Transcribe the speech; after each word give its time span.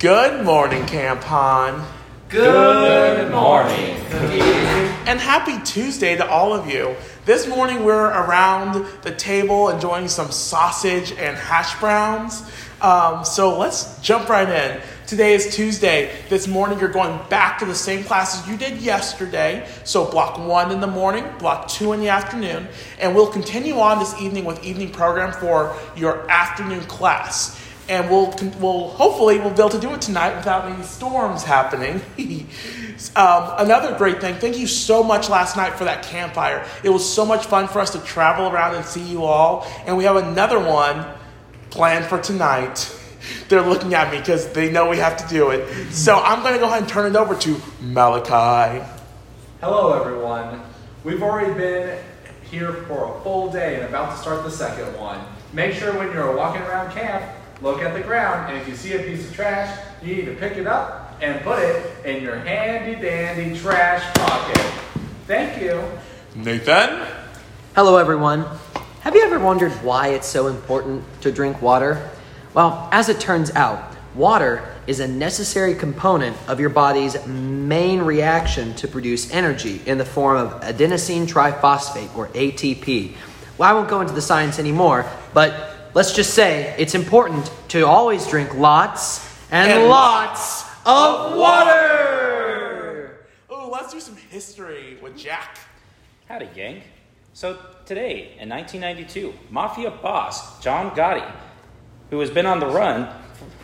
Good 0.00 0.46
morning, 0.46 0.86
Camp 0.86 1.22
Han. 1.24 1.86
Good 2.30 3.30
morning. 3.30 3.96
And 5.06 5.20
happy 5.20 5.62
Tuesday 5.62 6.16
to 6.16 6.26
all 6.26 6.54
of 6.54 6.70
you. 6.70 6.96
This 7.26 7.46
morning 7.46 7.84
we're 7.84 8.06
around 8.06 8.86
the 9.02 9.14
table 9.14 9.68
enjoying 9.68 10.08
some 10.08 10.30
sausage 10.30 11.12
and 11.12 11.36
hash 11.36 11.78
browns. 11.80 12.50
Um, 12.80 13.26
so 13.26 13.58
let's 13.58 14.00
jump 14.00 14.30
right 14.30 14.48
in. 14.48 14.80
Today 15.06 15.34
is 15.34 15.54
Tuesday. 15.54 16.10
This 16.30 16.48
morning 16.48 16.80
you're 16.80 16.88
going 16.88 17.20
back 17.28 17.58
to 17.58 17.66
the 17.66 17.74
same 17.74 18.02
classes 18.02 18.48
you 18.48 18.56
did 18.56 18.80
yesterday. 18.80 19.68
So 19.84 20.10
block 20.10 20.38
one 20.38 20.72
in 20.72 20.80
the 20.80 20.86
morning, 20.86 21.26
block 21.38 21.68
two 21.68 21.92
in 21.92 22.00
the 22.00 22.08
afternoon, 22.08 22.68
and 22.98 23.14
we'll 23.14 23.30
continue 23.30 23.78
on 23.78 23.98
this 23.98 24.18
evening 24.18 24.46
with 24.46 24.64
evening 24.64 24.92
program 24.92 25.34
for 25.34 25.76
your 25.94 26.26
afternoon 26.30 26.80
class 26.84 27.59
and 27.90 28.08
we'll, 28.08 28.32
we'll 28.60 28.88
hopefully 28.88 29.40
we'll 29.40 29.50
be 29.50 29.58
able 29.58 29.68
to 29.68 29.80
do 29.80 29.92
it 29.92 30.00
tonight 30.00 30.36
without 30.36 30.70
any 30.70 30.82
storms 30.84 31.42
happening. 31.42 31.96
um, 33.16 33.52
another 33.58 33.98
great 33.98 34.20
thing, 34.20 34.36
thank 34.36 34.56
you 34.56 34.68
so 34.68 35.02
much 35.02 35.28
last 35.28 35.56
night 35.56 35.74
for 35.74 35.84
that 35.84 36.04
campfire. 36.04 36.64
It 36.84 36.90
was 36.90 37.12
so 37.12 37.26
much 37.26 37.46
fun 37.46 37.66
for 37.66 37.80
us 37.80 37.90
to 37.90 37.98
travel 37.98 38.46
around 38.48 38.76
and 38.76 38.84
see 38.84 39.02
you 39.02 39.24
all, 39.24 39.66
and 39.86 39.96
we 39.96 40.04
have 40.04 40.14
another 40.14 40.60
one 40.60 41.04
planned 41.70 42.04
for 42.04 42.20
tonight. 42.20 42.96
They're 43.48 43.60
looking 43.60 43.92
at 43.94 44.12
me 44.12 44.20
because 44.20 44.52
they 44.52 44.70
know 44.70 44.88
we 44.88 44.98
have 44.98 45.16
to 45.16 45.28
do 45.28 45.50
it. 45.50 45.92
So 45.92 46.16
I'm 46.16 46.42
going 46.42 46.54
to 46.54 46.60
go 46.60 46.66
ahead 46.66 46.82
and 46.82 46.88
turn 46.88 47.12
it 47.12 47.18
over 47.18 47.34
to 47.34 47.60
Malachi. 47.80 48.86
Hello, 49.60 50.00
everyone. 50.00 50.62
We've 51.02 51.22
already 51.22 51.52
been 51.54 51.98
here 52.50 52.72
for 52.72 53.16
a 53.16 53.20
full 53.22 53.50
day 53.50 53.76
and 53.76 53.84
about 53.84 54.12
to 54.12 54.22
start 54.22 54.44
the 54.44 54.50
second 54.50 54.96
one. 54.96 55.20
Make 55.52 55.74
sure 55.74 55.92
when 55.98 56.12
you're 56.12 56.34
walking 56.34 56.62
around 56.62 56.92
camp 56.92 57.24
look 57.62 57.82
at 57.82 57.94
the 57.94 58.00
ground, 58.00 58.50
and 58.50 58.60
if 58.60 58.66
you 58.68 58.74
see 58.74 58.94
a 58.94 58.98
piece 59.00 59.28
of 59.28 59.34
trash, 59.34 59.78
you 60.02 60.16
need 60.16 60.24
to 60.24 60.34
pick 60.34 60.56
it 60.56 60.66
up 60.66 61.18
and 61.20 61.40
put 61.42 61.58
it 61.58 62.04
in 62.06 62.22
your 62.22 62.36
handy 62.36 63.00
dandy 63.00 63.58
trash 63.58 64.02
pocket. 64.14 64.72
Thank 65.26 65.60
you. 65.62 65.82
Nathan? 66.34 67.06
Hello, 67.74 67.96
everyone. 67.98 68.46
Have 69.00 69.14
you 69.14 69.22
ever 69.22 69.38
wondered 69.38 69.72
why 69.82 70.08
it's 70.08 70.26
so 70.26 70.46
important 70.46 71.04
to 71.20 71.30
drink 71.30 71.60
water? 71.60 72.10
Well, 72.54 72.88
as 72.92 73.08
it 73.08 73.20
turns 73.20 73.50
out, 73.52 73.94
water 74.14 74.66
is 74.86 75.00
a 75.00 75.06
necessary 75.06 75.74
component 75.74 76.36
of 76.48 76.60
your 76.60 76.70
body's 76.70 77.24
main 77.26 78.00
reaction 78.00 78.74
to 78.76 78.88
produce 78.88 79.30
energy 79.32 79.80
in 79.86 79.98
the 79.98 80.04
form 80.04 80.36
of 80.36 80.60
adenosine 80.62 81.28
triphosphate, 81.28 82.16
or 82.16 82.28
ATP. 82.28 83.14
Well, 83.58 83.70
I 83.70 83.74
won't 83.74 83.88
go 83.88 84.00
into 84.00 84.14
the 84.14 84.22
science 84.22 84.58
anymore, 84.58 85.06
but 85.34 85.79
let's 85.94 86.12
just 86.12 86.34
say 86.34 86.74
it's 86.78 86.94
important 86.94 87.50
to 87.68 87.86
always 87.86 88.26
drink 88.26 88.54
lots 88.54 89.26
and, 89.50 89.70
and 89.70 89.88
lots, 89.88 90.64
of 90.86 91.36
water. 91.36 93.26
Oh, 93.48 93.68
let's 93.70 93.92
do 93.92 94.00
some 94.00 94.16
history 94.16 94.98
with 95.02 95.16
Jack. 95.16 95.58
Howdy, 96.28 96.48
gang. 96.54 96.82
So, 97.32 97.58
today, 97.86 98.36
in 98.38 98.48
1992, 98.48 99.34
Mafia 99.50 99.90
boss 99.90 100.62
John 100.62 100.90
Gotti, 100.92 101.28
who 102.10 102.20
has 102.20 102.30
been 102.30 102.46
on 102.46 102.60
the 102.60 102.66
run 102.66 103.08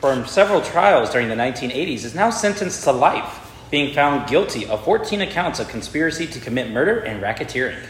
from 0.01 0.27
several 0.27 0.61
trials 0.61 1.11
during 1.11 1.29
the 1.29 1.35
1980s, 1.35 2.05
is 2.05 2.15
now 2.15 2.31
sentenced 2.31 2.85
to 2.85 2.93
life, 2.93 3.53
being 3.71 3.95
found 3.95 4.29
guilty 4.29 4.67
of 4.67 4.85
14 4.85 5.21
accounts 5.23 5.59
of 5.59 5.69
conspiracy 5.69 6.27
to 6.27 6.41
commit 6.41 6.71
murder 6.71 7.01
and 7.01 7.23
racketeering. 7.23 7.85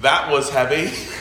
That 0.00 0.30
was 0.30 0.50
heavy. 0.50 0.92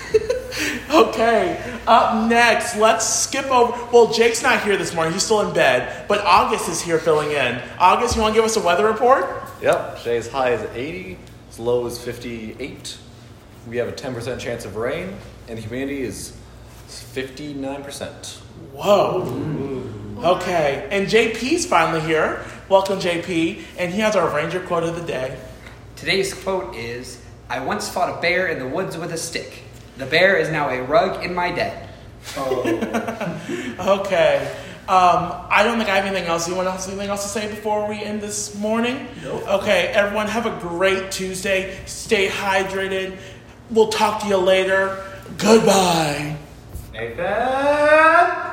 okay, 0.89 1.79
up 1.85 2.29
next, 2.29 2.75
let's 2.77 3.07
skip 3.07 3.45
over. 3.45 3.71
Well, 3.91 4.11
Jake's 4.11 4.41
not 4.41 4.63
here 4.63 4.77
this 4.77 4.93
morning, 4.93 5.13
he's 5.13 5.23
still 5.23 5.47
in 5.47 5.53
bed, 5.53 6.07
but 6.07 6.21
August 6.21 6.69
is 6.69 6.81
here 6.81 6.99
filling 6.99 7.31
in. 7.31 7.61
August, 7.79 8.15
you 8.15 8.21
want 8.21 8.33
to 8.33 8.37
give 8.39 8.45
us 8.45 8.57
a 8.57 8.61
weather 8.61 8.85
report? 8.85 9.25
Yep, 9.61 9.99
today's 9.99 10.29
high 10.29 10.51
is 10.51 10.61
80, 10.75 11.17
its 11.47 11.59
low 11.59 11.85
is 11.85 12.01
58. 12.03 12.97
We 13.67 13.77
have 13.77 13.87
a 13.87 13.91
10% 13.91 14.39
chance 14.39 14.65
of 14.65 14.75
rain, 14.75 15.15
and 15.47 15.57
the 15.57 15.61
humidity 15.61 16.01
is 16.01 16.37
59%. 16.87 18.37
Whoa. 18.73 19.83
Okay, 20.17 20.87
and 20.89 21.07
JP's 21.07 21.65
finally 21.65 22.01
here. 22.01 22.43
Welcome, 22.69 22.99
JP, 22.99 23.61
and 23.77 23.93
he 23.93 23.99
has 23.99 24.15
our 24.15 24.33
Ranger 24.33 24.59
quote 24.59 24.83
of 24.83 24.95
the 24.95 25.05
day. 25.05 25.37
Today's 25.95 26.33
quote 26.33 26.75
is 26.75 27.21
I 27.49 27.59
once 27.59 27.89
fought 27.89 28.17
a 28.17 28.21
bear 28.21 28.47
in 28.47 28.59
the 28.59 28.67
woods 28.67 28.97
with 28.97 29.13
a 29.13 29.17
stick. 29.17 29.63
The 29.97 30.05
bear 30.05 30.37
is 30.37 30.49
now 30.49 30.69
a 30.69 30.81
rug 30.83 31.23
in 31.23 31.33
my 31.33 31.51
den. 31.51 31.87
Oh. 32.35 33.99
okay. 34.01 34.55
Um, 34.87 35.33
I 35.49 35.63
don't 35.63 35.77
think 35.77 35.89
I 35.89 35.95
have 35.95 36.05
anything 36.05 36.29
else. 36.29 36.47
Anyone 36.47 36.65
else 36.65 36.87
anything 36.87 37.09
else 37.09 37.23
to 37.23 37.29
say 37.29 37.49
before 37.49 37.89
we 37.89 38.01
end 38.01 38.21
this 38.21 38.55
morning? 38.55 39.07
Nope. 39.21 39.45
Okay, 39.61 39.87
everyone 39.87 40.27
have 40.27 40.45
a 40.45 40.57
great 40.61 41.11
Tuesday. 41.11 41.77
Stay 41.85 42.29
hydrated. 42.29 43.17
We'll 43.69 43.89
talk 43.89 44.21
to 44.21 44.27
you 44.27 44.37
later. 44.37 45.03
Goodbye. 45.37 46.37
Nathan! 46.93 48.46